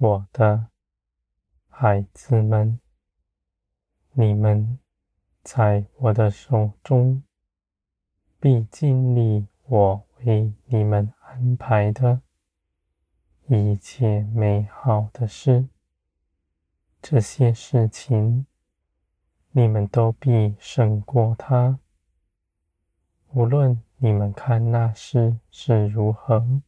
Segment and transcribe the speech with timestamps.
[0.00, 0.68] 我的
[1.68, 2.78] 孩子们，
[4.12, 4.78] 你们
[5.42, 7.24] 在我的手中，
[8.38, 12.22] 必经历我为你们安排的
[13.48, 15.68] 一切美好的事。
[17.02, 18.46] 这些事情，
[19.50, 21.80] 你们都必胜过他。
[23.32, 26.62] 无论你们看那事是如何，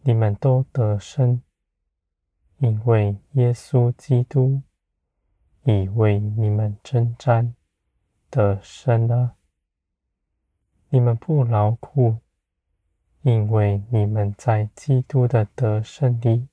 [0.00, 1.42] 你们都得胜，
[2.62, 4.62] 因为耶稣基督
[5.64, 7.56] 已为你们征战
[8.30, 9.34] 得胜了。
[10.88, 12.18] 你们不劳苦，
[13.22, 16.46] 因为你们在基督的得胜里。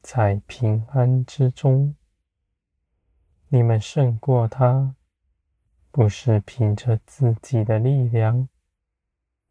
[0.00, 1.96] 在平安之中，
[3.48, 4.94] 你们胜过他，
[5.90, 8.48] 不是凭着自己的力量，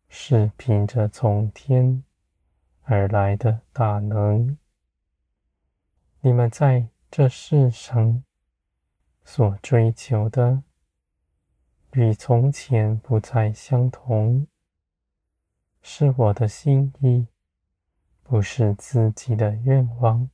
[0.07, 2.01] 是凭着从天
[2.83, 4.57] 而来的大能。
[6.21, 8.25] 你们在这世上
[9.23, 10.63] 所追求的，
[11.93, 14.45] 与从前不再相同，
[15.81, 17.27] 是我的心意，
[18.21, 20.29] 不是自己的愿望。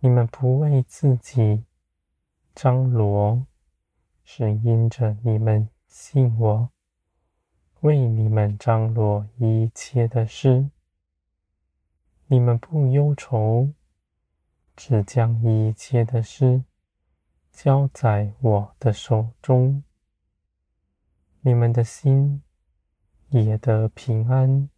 [0.00, 1.64] 你们不为自己
[2.54, 3.46] 张罗，
[4.24, 6.70] 是因着你们信我，
[7.80, 10.70] 为你们张罗一切的事。
[12.28, 13.70] 你们不忧愁，
[14.76, 16.62] 只将一切的事
[17.50, 19.82] 交在我的手中。
[21.40, 22.42] 你们的心
[23.30, 24.68] 也得平安。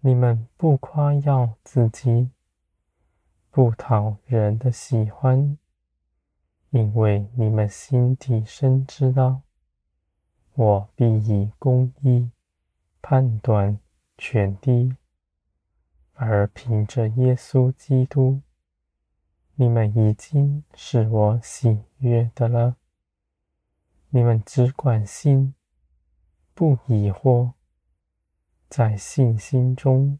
[0.00, 2.30] 你们不夸耀自己。
[3.54, 5.58] 不讨人的喜欢，
[6.70, 9.42] 因为你们心底深知道，
[10.54, 12.30] 我必以公义
[13.02, 13.78] 判断
[14.16, 14.96] 全地，
[16.14, 18.40] 而凭着耶稣基督，
[19.62, 22.78] 你们已经是我喜悦的了。
[24.08, 25.54] 你们只管信，
[26.52, 27.52] 不疑惑，
[28.68, 30.18] 在信心中。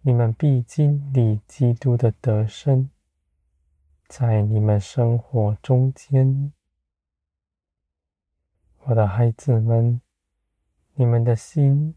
[0.00, 2.88] 你们必经历基督的得胜，
[4.06, 6.54] 在你们生活中间，
[8.84, 10.00] 我的孩子们，
[10.94, 11.94] 你们的心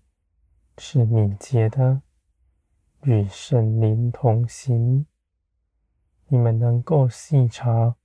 [0.77, 2.01] 是敏捷的，
[3.03, 5.05] 与圣灵同行，
[6.33, 7.97] 你们能够细察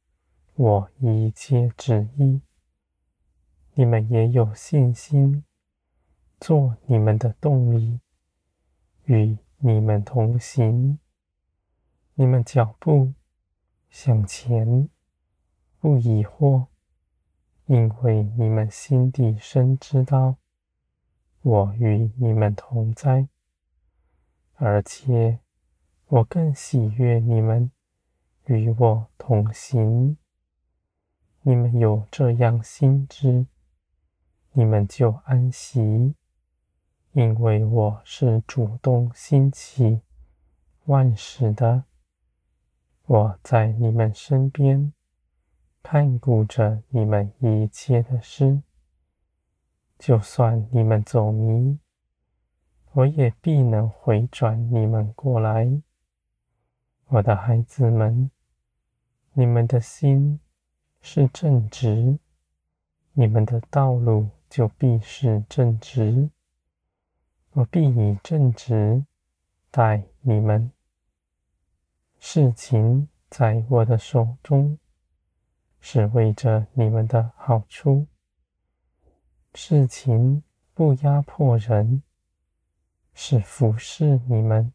[0.56, 2.40] 我一切旨意，
[3.74, 5.44] 你们也有信心，
[6.40, 8.00] 做你们的动力，
[9.04, 10.98] 与你们同行，
[12.14, 13.12] 你们脚步
[13.90, 14.88] 向前，
[15.78, 16.66] 不疑惑，
[17.66, 20.36] 因为你们心底深知道，
[21.42, 23.28] 我与你们同在，
[24.54, 25.38] 而且
[26.06, 27.70] 我更喜悦你们
[28.46, 30.16] 与我同行。
[31.42, 33.46] 你们有这样心知，
[34.52, 36.14] 你们就安息。
[37.12, 40.02] 因为我是主动兴起
[40.84, 41.84] 万事的，
[43.06, 44.92] 我在你们身边
[45.82, 48.62] 看顾着你们一切的事。
[49.98, 51.78] 就算你们走迷，
[52.92, 55.80] 我也必能回转你们过来。
[57.06, 58.30] 我的孩子们，
[59.38, 60.40] 你们的心
[61.02, 62.18] 是正直，
[63.12, 66.30] 你们的道路就必是正直。
[67.52, 69.04] 我必以正直
[69.70, 70.72] 待你们。
[72.18, 74.78] 事情在我的手中，
[75.80, 78.06] 是为着你们的好处。
[79.52, 80.42] 事情
[80.72, 82.02] 不压迫人，
[83.12, 84.72] 是服侍你们，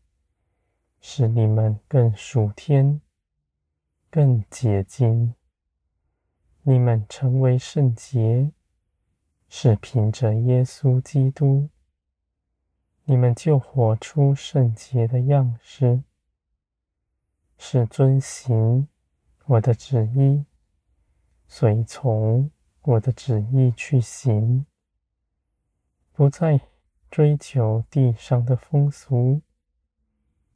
[1.00, 3.02] 使你们更属天、
[4.12, 5.34] 更洁净。
[6.64, 8.52] 你们成为圣洁，
[9.48, 11.70] 是凭着耶稣基督。
[13.06, 16.04] 你们就活出圣洁的样式，
[17.58, 18.90] 是遵行
[19.46, 20.46] 我的旨意，
[21.48, 24.66] 随从我的旨意去行，
[26.12, 26.60] 不再
[27.10, 29.42] 追求地上的风俗、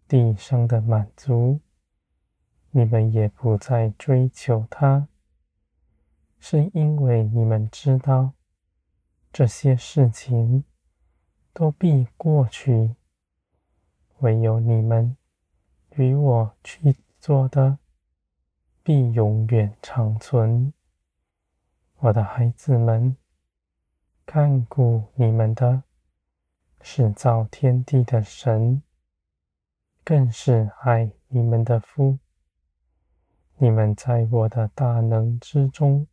[0.09, 1.61] 地上的满足，
[2.77, 5.07] 你们也不再追求他，
[6.39, 8.33] 是因为你们知道
[9.31, 10.65] 这些事情。
[11.57, 12.97] 都必过去，
[14.19, 15.15] 唯有你们
[15.91, 17.79] 与我去做的，
[18.83, 20.73] 必永远长存。
[21.99, 23.15] 我的孩子们，
[24.25, 25.83] 看顾你们的，
[26.81, 28.83] 是造天地的神，
[30.03, 32.19] 更是爱你们的父。
[33.57, 36.07] 你们在我的大能之中，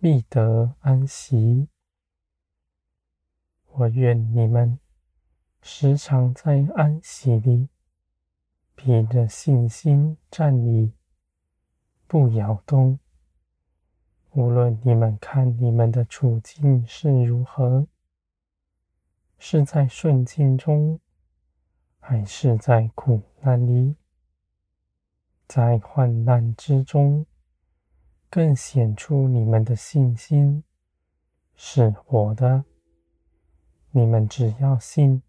[0.00, 1.68] 必得安息。
[3.72, 4.78] 我愿你们
[5.60, 7.68] 时常在安息里，
[8.74, 10.94] 凭着信心站立，
[12.06, 12.98] 不摇动。
[14.30, 17.86] 无论你们看你们的处境是如何，
[19.38, 20.98] 是在顺境中，
[22.00, 23.96] 还是在苦难里，
[25.46, 27.24] 在患难之中，
[28.28, 30.64] 更显出你们的信心
[31.54, 32.64] 是活的。
[33.92, 35.22] 你们只要信，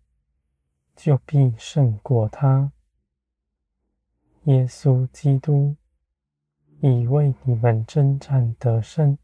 [0.95, 2.71] 就必胜过他。
[4.43, 5.75] 耶稣基督
[6.81, 9.17] 已为你们征战得胜，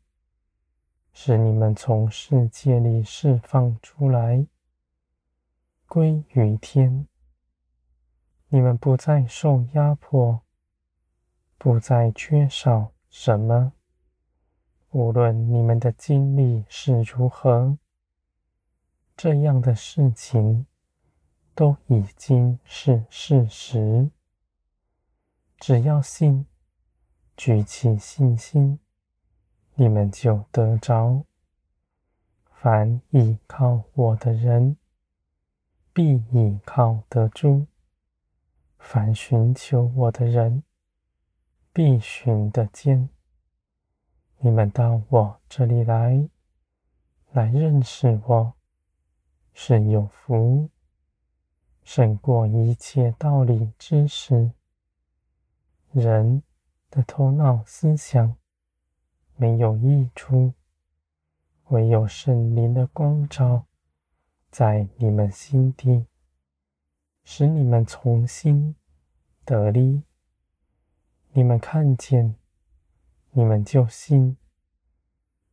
[1.12, 4.46] 使你们从世界里释放出来，
[5.88, 7.08] 归于天。
[8.50, 10.42] 你们不再受压迫，
[11.64, 13.72] 不再缺少什么。
[14.92, 17.78] 无论你们的经历是如何。
[19.16, 20.66] 这样的事情
[21.56, 24.12] 都已经是事实。
[25.58, 26.46] 只要信，
[27.38, 28.78] 举起信心，
[29.76, 31.24] 你们就得着。
[32.52, 34.76] 凡倚靠我的人，
[35.94, 37.68] 必倚靠得住；
[38.78, 40.62] 凡寻求我的人，
[41.76, 43.10] 必寻的见。
[44.38, 46.30] 你们到我这里来，
[47.32, 48.54] 来认识我。
[49.56, 50.70] 是有福，
[51.84, 54.52] 胜过一切道理知识。
[55.92, 56.44] 人
[56.92, 58.36] 的头脑思想
[59.36, 60.54] 没有益处，
[61.70, 63.66] 唯有圣灵的光照
[64.52, 66.06] 在你们心底，
[67.24, 68.76] 使你们从心
[69.44, 70.04] 得力。
[71.36, 72.36] 你们看见，
[73.32, 74.38] 你们就信，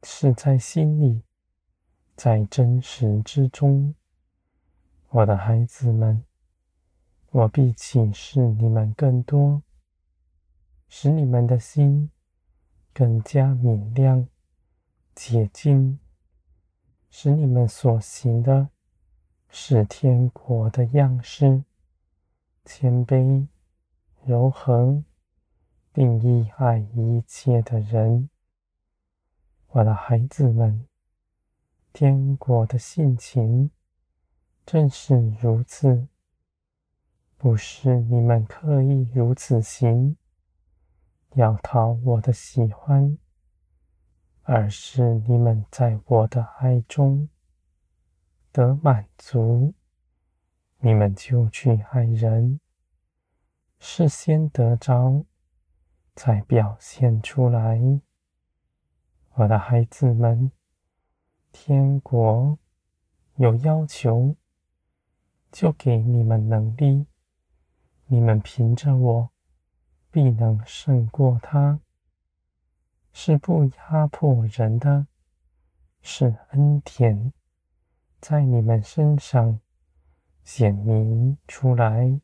[0.03, 1.23] 是在心里。
[2.15, 3.95] 在真实之中，
[5.09, 6.23] 我的孩子们，
[7.31, 9.63] 我必启示你们更多，
[10.87, 12.11] 使你们的心
[12.93, 14.29] 更加明亮、
[15.15, 15.99] 洁净，
[17.09, 18.69] 使你们所行的
[19.49, 21.65] 是天国的样式，
[22.67, 23.47] 谦卑、
[24.27, 25.03] 柔和，
[25.93, 28.31] 定义爱一切的人，
[29.71, 30.87] 我的孩子们。
[31.93, 33.73] 天国的性情
[34.65, 36.07] 正是如此，
[37.37, 40.17] 不是你们刻意如此行，
[41.35, 43.19] 要讨我的喜欢，
[44.43, 47.29] 而是你们在我的爱中
[48.53, 49.75] 得满足，
[50.79, 52.61] 你们就去爱人，
[53.81, 55.25] 是先得着，
[56.15, 57.81] 才表现出来，
[59.35, 60.53] 我的孩子们。
[61.53, 62.59] 天国
[63.35, 64.37] 有要求，
[65.51, 67.07] 就给你们能力。
[68.07, 69.31] 你们凭着我，
[70.13, 71.81] 必能胜过他。
[73.13, 75.09] 是不压迫人的，
[76.01, 77.33] 是恩典
[78.21, 79.61] 在你们身上
[80.45, 82.21] 显明出来。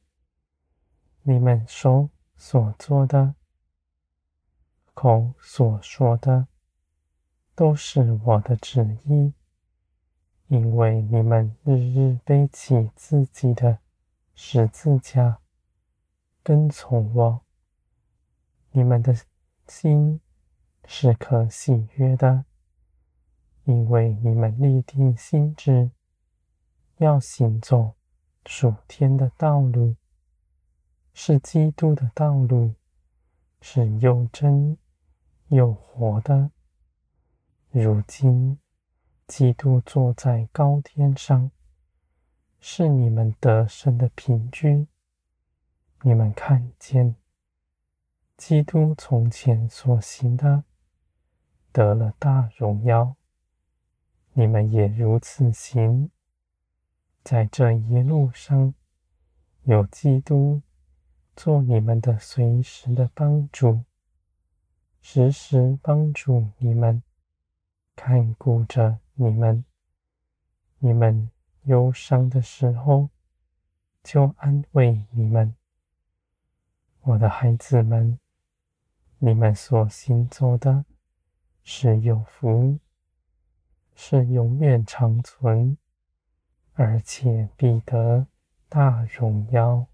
[1.22, 3.34] 你们手所做的，
[4.96, 6.48] 口所说的。
[7.54, 9.32] 都是我的旨意，
[10.48, 13.78] 因为你们日日背起自己的
[14.34, 15.38] 十字架，
[16.42, 17.40] 跟从我。
[18.72, 19.16] 你们的
[19.66, 20.20] 心
[20.84, 22.44] 是可喜悦的，
[23.64, 25.90] 因为你们立定心志，
[26.98, 27.94] 要行走
[28.44, 29.96] 属天的道路，
[31.14, 32.74] 是基督的道路，
[33.62, 34.76] 是又真
[35.48, 36.50] 又活的。
[37.70, 38.58] 如今，
[39.26, 41.50] 基督坐在高天上，
[42.58, 44.86] 是你们得胜的凭据。
[46.02, 47.16] 你们看见，
[48.36, 50.64] 基督从前所行的，
[51.72, 53.16] 得了大荣耀，
[54.32, 56.10] 你们也如此行。
[57.22, 58.74] 在这一路上，
[59.64, 60.62] 有基督
[61.34, 63.82] 做你们的随时的帮助，
[65.08, 67.00] 时时帮助你们。
[67.94, 69.64] 看顾着你们，
[70.80, 71.30] 你们
[71.62, 73.08] 忧伤的时候，
[74.02, 75.54] 就安慰你们。
[77.02, 78.18] 我的孩子们，
[79.18, 80.84] 你们所行走的
[81.62, 82.80] 是有福，
[83.94, 85.78] 是永远长存，
[86.74, 88.26] 而且必得
[88.68, 89.86] 大荣耀。